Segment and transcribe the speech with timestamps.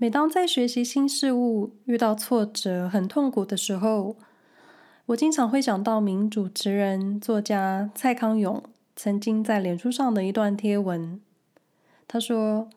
[0.00, 4.14] 每当在学习新事物遇到挫折、很痛苦的时候，
[5.06, 8.62] 我经常会想到名主持人、作家蔡康永
[8.94, 11.20] 曾经在脸书上的一段贴文。
[12.06, 12.70] 他说：“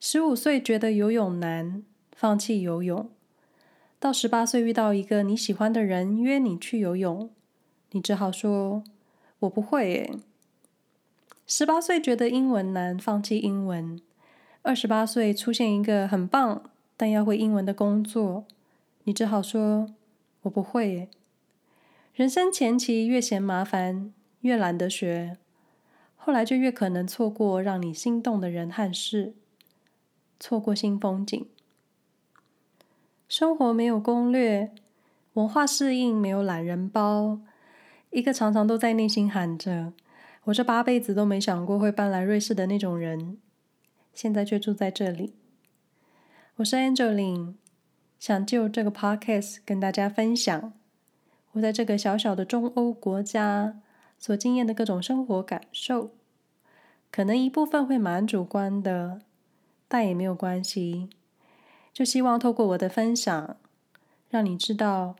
[0.00, 1.82] 十五岁觉得游泳难，
[2.16, 3.10] 放弃游泳；
[4.00, 7.28] 到十八岁遇到一个你喜欢的人约你去游泳，
[7.90, 8.82] 你只好说
[9.40, 10.14] ‘我不会’耶。
[11.46, 14.00] 十八岁觉得英文难，放弃英文。”
[14.64, 18.44] 二十八岁出现一个很棒但要会英文的工作，
[19.02, 19.88] 你只好说
[20.42, 21.08] ：“我不会耶。”
[22.14, 25.36] 人生前期越嫌麻烦，越懒得学，
[26.14, 29.34] 后来就越可能错过让你心动的人和事，
[30.38, 31.44] 错过新风景。
[33.26, 34.70] 生活没有攻略，
[35.32, 37.40] 文化适应没有懒人包。
[38.10, 39.92] 一个常常都在内心喊着
[40.44, 43.38] “我这八辈子都没想过会搬来瑞士的那种人”。
[44.14, 45.34] 现在却住在这里。
[46.56, 47.54] 我是 Angeline，
[48.18, 50.72] 想就这个 podcast 跟大家分享
[51.52, 53.80] 我在这个小小的中欧国家
[54.18, 56.10] 所经验的各种生活感受。
[57.10, 59.20] 可能一部分会蛮主观的，
[59.88, 61.10] 但也没有关系。
[61.92, 63.56] 就希望透过我的分享，
[64.30, 65.16] 让你知道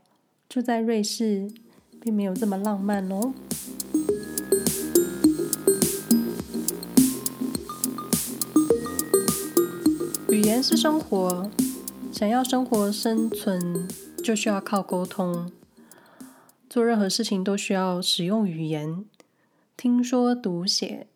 [0.48, 1.50] 住在瑞士
[2.00, 3.34] 并没有这么浪漫哦。
[10.42, 11.48] 语言是生活，
[12.10, 13.86] 想要生活生存，
[14.24, 15.52] 就需要靠沟通。
[16.68, 19.04] 做任何事情都需要使用语言，
[19.76, 21.06] 听说读写。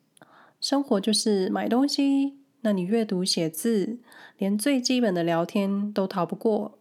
[0.60, 3.98] 生活就是买东西，那你阅读写字，
[4.38, 6.78] 连最基本的聊天都逃不过，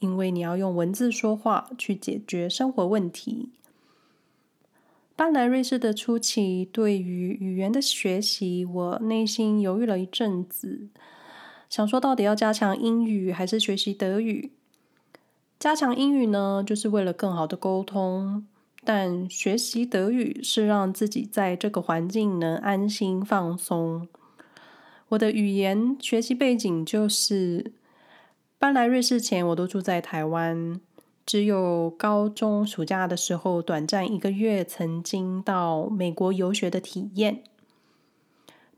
[0.00, 3.48] 因为你要用文字说话去解决生活问题。
[5.16, 10.88] 搬来瑞士的初期，对于语言的学习，我内心犹豫了一阵子。
[11.68, 14.52] 想说，到底要加强英语还是学习德语？
[15.58, 18.44] 加强英语呢，就是为了更好的沟通；
[18.84, 24.06] 但学习德语是让自己在这个环境能安心放松。
[25.08, 27.72] 我的语言学习背景就是
[28.58, 30.80] 搬来瑞士前，我都住在台湾，
[31.24, 37.42] 只有高中暑假的时候，短暂一个月曾经到美国游学的体验。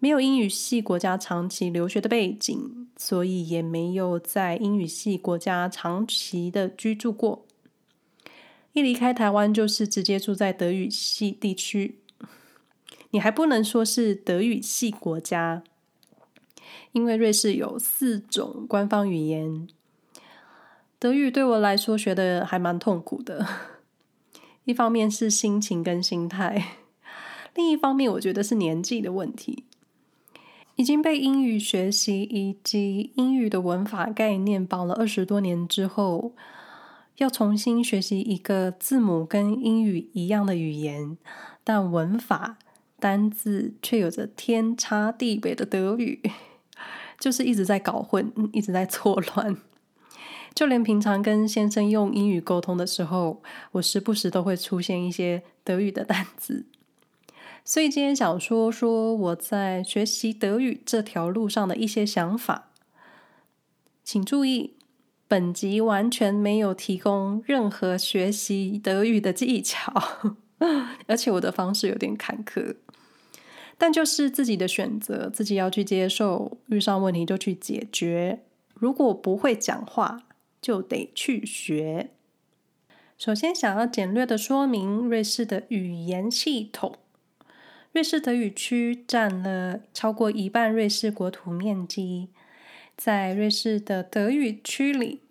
[0.01, 7.45] 没有英语系国家长期留学的背景，所以也没有在英语系国家长期的居住过。
[8.75, 11.99] 一离开台湾，就是直接住在德语系地区。
[13.11, 15.65] 你还不能说是德语系国家，
[16.93, 19.67] 因为瑞士有四种官方语言。
[21.01, 23.47] 德语对我来说学的还蛮痛苦的，
[24.65, 26.77] 一方面是心情跟心态，
[27.55, 29.65] 另一方面我觉得是年纪的问题。
[30.79, 36.35] 已经被英语学习以及英语的文法概念绑了二十多年之后，
[37.17, 41.19] 要重新学习一个字母跟英语一样的语言，
[41.65, 42.59] 但文法、
[43.01, 46.23] 单字却有着天差地别的德语，
[47.19, 49.57] 就是一直在搞混，一直在错乱。
[50.55, 56.67] 就连平常跟先生用英语沟通的时候，我时不时都会出现一些德语的单字。
[57.69, 62.71] 所以今天想说说我在学习德语这条路上的一些想法。
[64.03, 64.73] 请注意，
[65.29, 69.93] 本集完全没有提供任何学习德语的技巧，
[71.07, 72.77] 而且我的方式有点坎坷，
[73.77, 78.45] 但就是自己的选择，自己要去接受，遇上问题就去解决。
[78.73, 80.23] 如果不会讲话，
[80.63, 82.13] 就得去学。
[83.19, 86.97] 首先，想要简略的说明瑞士的语言系统。
[87.99, 92.29] 瑞士德语区占了超过一半瑞士国土面积，
[92.97, 95.23] 在瑞士的德语区里，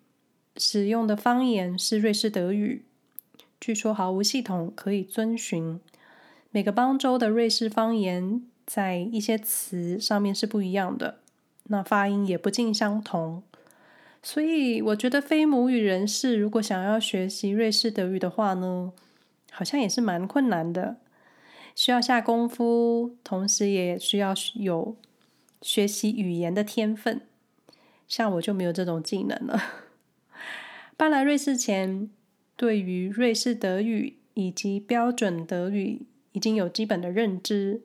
[0.58, 2.84] 使用的方言是瑞士德语。
[3.62, 5.80] 据说毫无系统可以遵循，
[6.52, 11.20] 每个邦州的瑞士方言在一些词上面是不一样的，
[11.68, 13.44] 那发音也不尽相同。
[14.22, 18.92] 所以我觉得非母语人士如果想要学习瑞士德语的话呢，
[19.54, 20.98] 好像也是蛮困难的。
[21.78, 24.98] 需要下功夫，同时也需要有
[25.62, 27.22] 学习语言的天分。
[28.08, 29.62] 像我就没有这种技能了。
[30.98, 32.10] 搬来瑞士前，
[32.56, 37.84] 对于瑞士德语以及标准德语已经有基本的认知。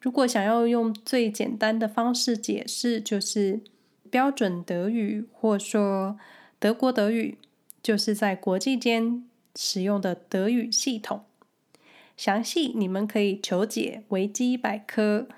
[0.00, 3.60] 如果想要用最简单的方式解释，就是
[4.08, 6.16] 标准德语，或说
[6.60, 7.36] 德国德语，
[7.82, 11.24] 就是在国际间使用的德语系统。
[12.18, 15.28] 详细你们可以求解维基百科。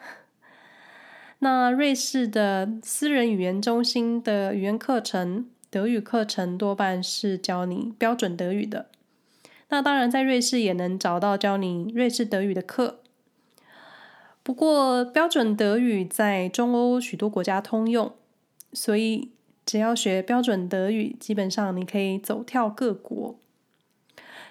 [1.41, 8.87] 那瑞士的私人语言中心的语言课程，德语课程多半是教你标准德语的。
[9.69, 13.00] 那当然，在瑞士也能找到教你瑞士德语的课。
[14.43, 18.15] 不过，标准德语在中欧许多国家通用，
[18.73, 19.29] 所以
[19.67, 23.38] 只要学标准德语，基本上你可以走跳各国。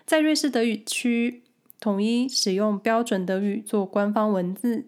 [0.06, 1.44] 在瑞士德语区，
[1.80, 4.88] 统一使用标准德语做官方文字。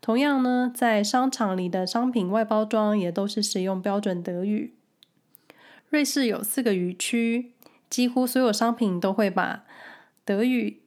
[0.00, 4.74] 同样呢，在商场里的商品外包装也都是使用标准德语。
[5.90, 7.52] 瑞士有四个语区，
[7.90, 9.64] 几乎所有商品都会把
[10.24, 10.80] 德语、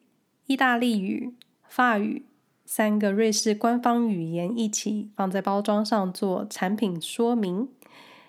[0.47, 1.35] 意大利语、
[1.67, 2.25] 法语
[2.65, 7.69] 三个瑞士官方语言一起放在包装上做产品说明。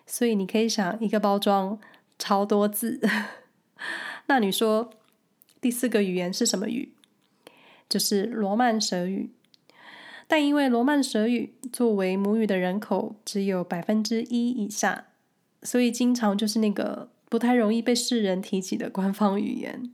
[0.06, 1.78] 所以你可以想，一个包装
[2.18, 3.00] 超多字。
[4.26, 4.90] 那你说
[5.64, 6.92] 第四个语言是什么语？
[7.88, 9.30] 就是罗曼舌语。
[10.28, 15.06] 但因为罗曼舌语作为母语的人口只有百分之一以下，
[15.62, 19.90] 所以经常就是那个不太容易被世人提起的官方语言。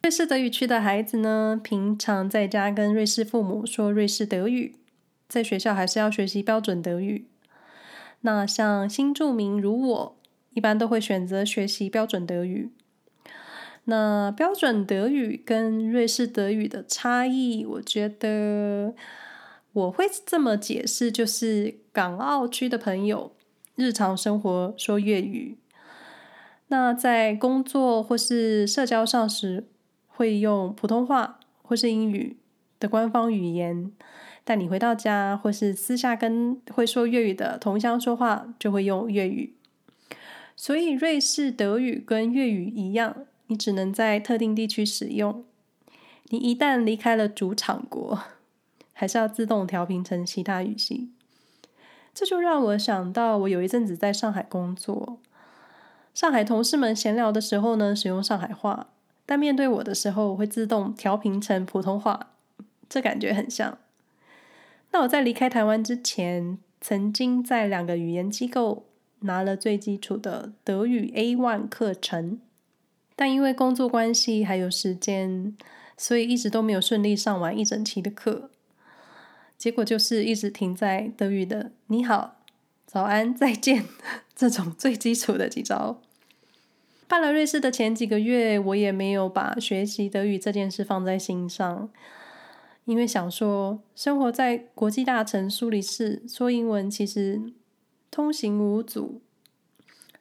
[0.00, 4.76] 瑞士德语区的孩子呢，平常在家跟瑞士父母说瑞士德语，
[5.28, 7.26] 在学校还是要学习标准德语。
[8.22, 10.16] 那像新住民如我，
[10.54, 12.70] 一般都会选择学习标准德语。
[13.90, 18.94] 那标准德语跟瑞士德语的差异，我觉得
[19.72, 23.32] 我会这么解释：就是港澳区的朋友
[23.76, 25.56] 日常生活说粤语，
[26.66, 29.64] 那在工作或是社交上时
[30.06, 32.36] 会用普通话或是英语
[32.78, 33.90] 的官方语言，
[34.44, 39.54] 但你回到家或是私下跟会说粤语的同乡说话，就会用粤语。
[40.54, 43.24] 所以瑞士德语跟粤语一样。
[43.48, 45.44] 你只能在特定地区使用。
[46.30, 48.18] 你一旦离开了主场国，
[48.92, 51.10] 还是要自动调频成其他语系。
[52.14, 55.18] 这就让我想到，我有一阵子在上海工作，
[56.12, 58.88] 上海同事们闲聊的时候呢，使用上海话，
[59.24, 62.30] 但面对我的时候，我会自动调频成普通话，
[62.88, 63.78] 这感觉很像。
[64.90, 68.84] 那我在离开台湾之前，曾经在两个语言机构
[69.20, 72.40] 拿了最基础的德语 A1 课程。
[73.20, 75.56] 但因为工作关系还有时间，
[75.96, 78.48] 所以一直都没有顺利上完一整期的课。
[79.56, 82.36] 结果就是一直停在德语的“你好
[82.86, 83.86] ”“早安”“再见”
[84.36, 86.00] 这种最基础的几招。
[87.08, 91.90] 搬来瑞士的前几个月，我也没有把学习德语这件事放在心上，
[92.84, 97.52] 因为想说生活在国际大城苏黎世，说英文其实
[98.12, 99.20] 通行无阻。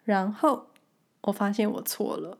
[0.03, 0.69] 然后
[1.21, 2.39] 我发现我错了。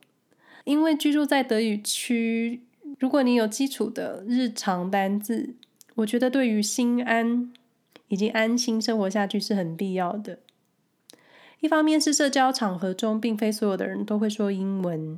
[0.67, 2.61] 因为居住在德语区，
[2.99, 5.55] 如果你有基础的日常单字，
[5.95, 7.53] 我觉得对于心安
[8.09, 10.39] 以及安心生活下去是很必要的。
[11.61, 15.17] 一方面是社交场合中，并非所有的人都会说英文，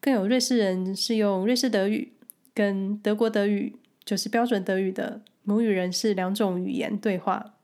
[0.00, 2.12] 更有瑞士人是用瑞士德语
[2.54, 3.74] 跟德国德语，
[4.04, 7.56] 就是标准德语的母语人士两种语言对话。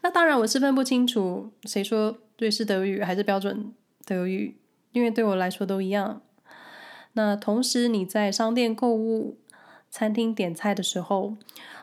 [0.00, 3.74] 那当然，我是分不清楚谁说瑞士德语还是标准
[4.06, 4.56] 德语。
[4.94, 6.22] 因为对我来说都一样。
[7.12, 9.36] 那同时你在商店购物、
[9.90, 11.36] 餐厅点菜的时候，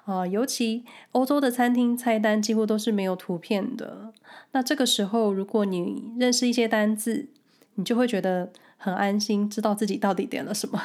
[0.05, 4.11] 啊、尤其欧洲的餐厅菜单几乎都是没有图片的。
[4.53, 7.27] 那这个时候，如果你认识一些单字，
[7.75, 10.81] 你就会觉得很安心，知道自己到底点了什么。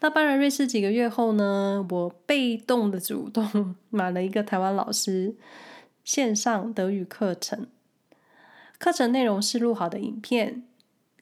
[0.00, 5.34] 那搬来瑞士几个月后呢，我被动的主动 买了一个台湾老师
[6.04, 7.68] 线上德语课程。
[8.84, 10.62] 课程内容是录好的影片，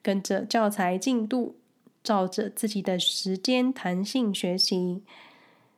[0.01, 1.55] 跟着教材进度，
[2.03, 5.01] 照着自己的时间弹性学习。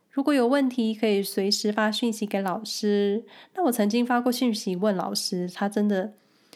[0.09, 3.23] 如果有问题，可以随时发讯息给老师。
[3.53, 6.13] 那我曾经发过讯息问老师，他真的，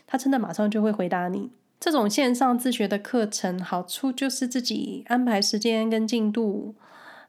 [0.07, 1.51] 他真的马上就会回答你。
[1.79, 6.74] 这种线上自学的课程，好处就是自己安排时间跟进度。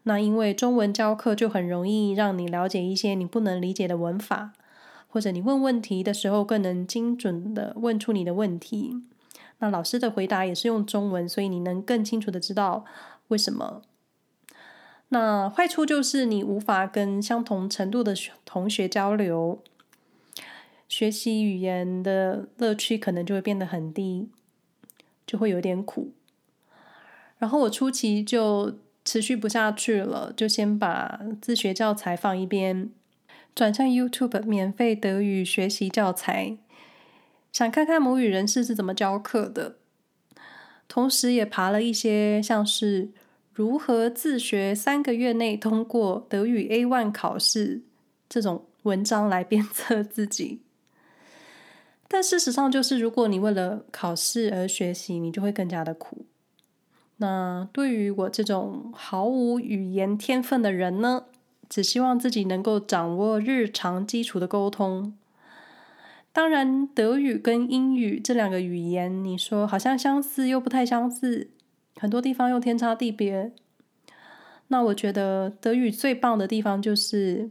[0.05, 4.53] 那因为中文教课就很容易让你了解一些你不能理解的文法。
[5.11, 9.03] 或者你问问题的时候，更能精准地问出你的问题。
[9.59, 12.85] 那老师的回答也是用中文，所以你能更清楚地知道
[13.29, 13.83] 为什么。
[15.09, 18.15] 那坏处就是你无法跟相同程度的
[18.45, 19.61] 同学交流，
[20.89, 24.31] 学习语言的乐趣可能就会变得很低，
[25.27, 26.13] 就会有点苦。
[27.39, 32.91] 然后我初期就持续不下去了，就先把自学教材放一边。
[33.55, 36.57] 转向 YouTube 免费德语学习教材，
[37.53, 39.77] 想看看母语人士是怎么教课的。
[40.89, 43.11] 同时也爬了一些像是
[43.53, 47.83] 如何自学三个月内通过德语 A1 考试
[48.29, 50.63] 这种文章来鞭策自己。
[52.09, 56.27] 但事实上，就是如果你为了考试而学习，你就会更加的苦。
[57.19, 61.27] 那对于我这种毫无语言天分的人呢，
[61.71, 65.17] 只希望自己能够掌握日常基础的沟通。
[66.33, 71.49] 当然，德语跟英语这两个语言，你说好像相似又不太相似，
[71.97, 73.53] 很多地方又天差地别。
[74.69, 77.49] 那我觉得德语最棒的地方就是，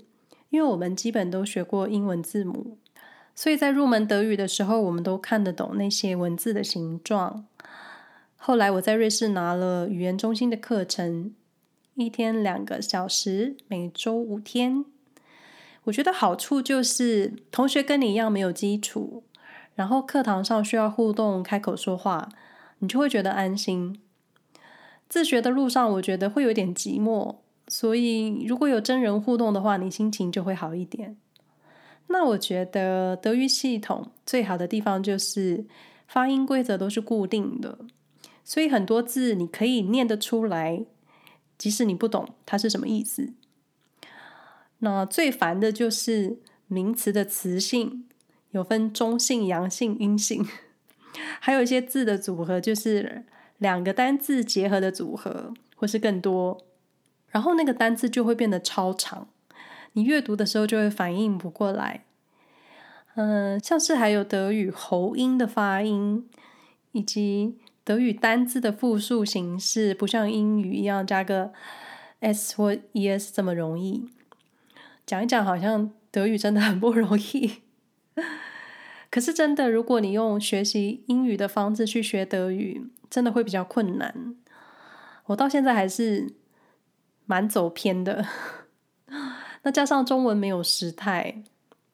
[0.49, 2.77] 因为我们基本都学过英文字母，
[3.35, 7.45] 所以在入门德语的时候，我们都看得懂那些文字的形状。
[8.37, 11.33] 后来我在瑞士拿了语言中心的课程，
[11.99, 14.85] 一天两个小时，每周五天。
[15.83, 19.23] 我觉得好处就是同学跟你一样没有基础，
[19.75, 22.29] 然后课堂上需要互动、开口说话，
[22.79, 23.99] 你就会觉得安心。
[25.07, 27.37] 自学的路上，我觉得会有点寂寞，
[27.67, 31.17] 所以如果有真人互动的话，你心情就会好一点。
[32.07, 35.65] 那我觉得德语系统最好的地方就是
[36.07, 37.79] 发音规则都是固定的。
[38.43, 40.83] 所以很多字你可以念得出来，
[41.59, 43.33] 即使你不懂它是什么意思。
[44.79, 48.05] 那最烦的就是名词的词性，
[48.51, 50.47] 有分中性、阳性、阴性，
[51.41, 53.25] 还有一些字的组合，就是
[53.57, 56.65] 两个单字结合的组合，或是更多。
[57.27, 59.27] 然后那个单字就会变得超长，
[59.93, 62.05] 你阅读的时候就会反应不过来。
[63.15, 66.29] 嗯，像是还有德语喉音的发音，
[66.93, 67.57] 以及。
[67.89, 71.51] 德语单字的复数形式不像英语一样加个
[72.19, 74.07] s 或 es 这么容易。
[75.07, 77.63] 讲一讲，好像德语真的很不容易。
[79.09, 84.35] 可是真的，如果你用学习英语的方式去学德语，真的会比较困难。
[85.25, 86.35] 我到现在还是
[87.25, 88.23] 蛮走偏的。
[89.63, 91.41] 那加上中文没有时态，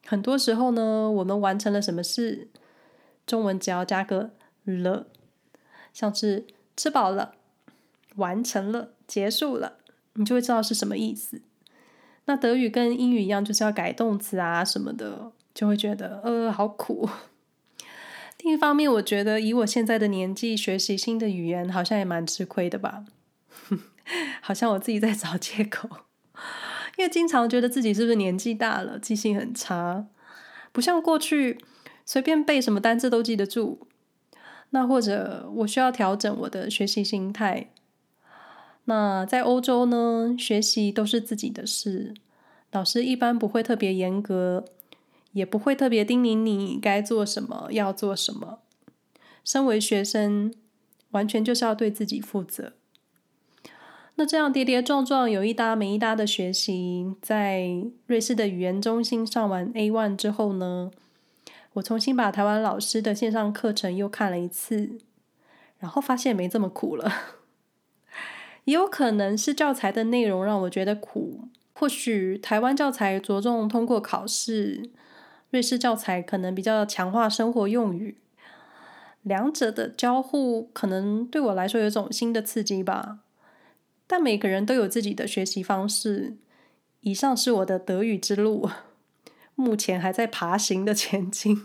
[0.04, 2.48] 很多时候呢，我们完成了什么事，
[3.26, 4.32] 中文只要加个
[4.66, 5.06] 了。
[5.96, 6.44] 像是
[6.76, 7.32] 吃饱了、
[8.16, 9.78] 完成了、结束了，
[10.12, 11.40] 你就会知道是什么意思。
[12.26, 17.08] 那德语跟英语一样，就是要改动词啊什么的，就会觉得呃好苦。
[18.44, 23.06] 另一方面，我觉得以我现在的年纪学习新的语言，好像也蛮吃亏的吧。
[24.42, 25.88] 好像我自己在找借口，
[26.98, 30.04] 因为经常觉得自己是不是年纪大了，记性很差，
[30.72, 31.58] 不像过去
[32.04, 33.88] 随便背什么单字都记得住。
[34.70, 37.70] 那或者我需要调整我的学习心态。
[38.84, 42.14] 那在欧洲呢，学习都是自己的事，
[42.70, 44.64] 老师一般不会特别严格，
[45.32, 48.60] 也不会特别叮咛你该做什么，要做什么。
[49.42, 50.52] 身为学生，
[51.10, 52.72] 完全就是要对自己负责。
[54.16, 57.68] 那这样跌跌撞撞，有一搭没一搭的学习，在
[58.06, 60.90] 瑞士的语言中心上完 A1 之后呢，
[61.76, 64.98] 我重新把台湾老师的线上课程又看了一次，
[65.78, 67.12] 然后发现没这么苦了。
[68.64, 74.90] 也有可能是教材的内容让我觉得苦，或许台湾教材着重通过考试，
[75.50, 78.16] 瑞士教材可能比较强化生活用语，
[79.22, 83.18] 两者的交互可能对我来说有种新的刺激吧。
[84.06, 86.36] 但每个人都有自己的学习方式。
[87.00, 88.68] 以上是我的德语之路。
[89.56, 91.62] 目前还在爬行的前进。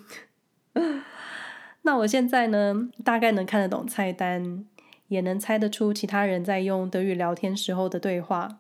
[1.84, 4.66] 那我现在呢，大概能看得懂菜单，
[5.10, 8.60] 也能猜得出其他人在用德语聊天时候的对话，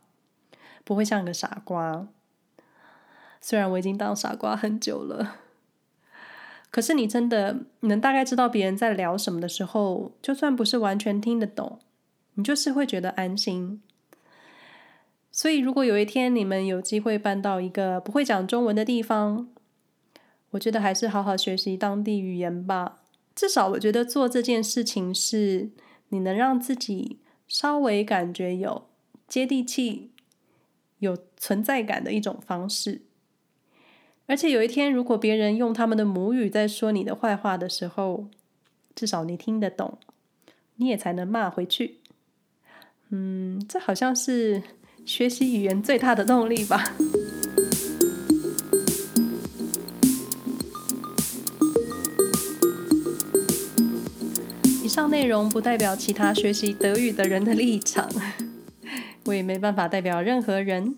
[0.83, 2.07] 不会像个傻瓜。
[3.39, 5.37] 虽然我已经当傻瓜很久了，
[6.69, 11.79] 可是你真的能大概知道别人在聊什么的时候，就算不是完全听得懂，
[12.33, 13.81] 你就是会觉得安心。
[15.33, 19.47] 所以，如果有一天你们有机会搬到一个不会讲中文的地方，
[20.49, 23.03] 我觉得还是好好学习当地语言吧。
[23.33, 25.69] 至少，我觉得做这件事情是
[26.09, 28.89] 你能让自己稍微感觉有
[29.25, 30.11] 接地气、
[30.99, 33.03] 有存在感的一种方式。
[34.25, 38.27] 而且，有一天如果别人用他们的母语在说你的坏话的时候，
[38.93, 39.97] 至少你听得懂，
[40.75, 41.99] 你也才能骂回去。
[43.07, 44.61] 嗯，这好像是。
[45.05, 46.93] 学习语言最大的动力吧。
[54.83, 58.09] 以上内容不代表其他学习德语的人的立场，
[59.25, 60.95] 我也没办法代表任何人，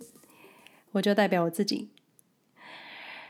[0.94, 1.90] 我就代表我自己。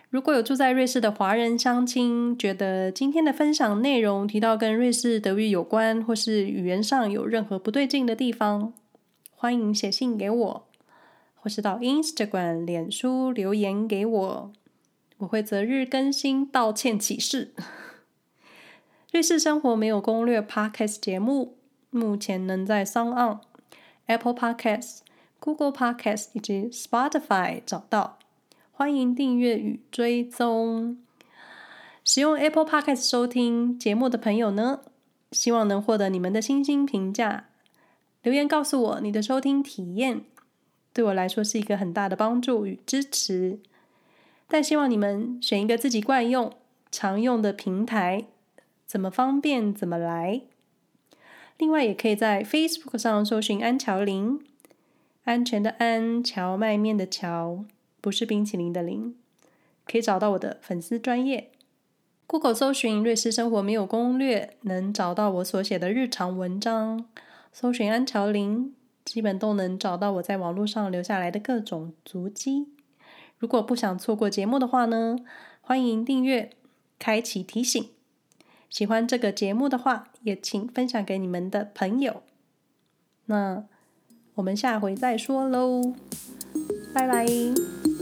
[0.10, 8.74] 如果有住在瑞士的华人乡亲，觉得今天的分享内容提到跟瑞士德语有关，或是语言上有任何不对劲的地方，
[9.44, 10.68] 欢迎写信给我，
[11.36, 14.54] 或是到 Instagram、脸书留言给我，
[15.18, 17.54] 我会择日更新道歉启事。
[19.12, 21.58] 瑞士生活没有攻略 Podcast 节目，
[21.90, 23.42] 目前能在 SoundOn、
[24.06, 25.00] Apple Podcast、
[25.42, 28.20] Google Podcast 以及 Spotify 找到，
[28.72, 30.98] 欢迎订阅与追踪。
[32.06, 34.80] 使用 Apple Podcast 收听节目的朋友呢，
[35.34, 37.50] 希望能获得你们的星星评价，
[38.24, 40.24] 留言告诉我你的收听体验，
[40.92, 43.60] 对我来说是一个很大的帮助与支持。
[44.48, 46.54] 但希望你们选一个自己惯用、
[46.92, 48.26] 常用的平台。
[48.86, 50.42] 怎么方便怎么来。
[51.58, 54.40] 另外，也可以在 Facebook 上搜寻安乔林，
[55.24, 57.66] 安全的安，荞麦面的荞，
[58.00, 59.16] 不是冰淇淋的淋，
[59.88, 61.50] 可以找到我的粉丝专业。
[62.28, 67.06] Google 搜寻瑞士生活没有攻略，能找到我所写的日常文章。
[67.54, 68.74] 搜寻安乔林，
[69.06, 72.68] 基本都能找到我在网络上留下来的各种足迹。
[73.38, 75.18] 如果不想错过节目的话呢，
[75.62, 76.50] 欢迎订阅，
[76.98, 77.90] 开启提醒。
[78.70, 82.24] 喜欢这个节目的话，也请分享给你们的朋友。
[83.26, 83.64] 那
[84.34, 85.94] 我们下回再说喽，
[86.92, 87.93] 拜拜。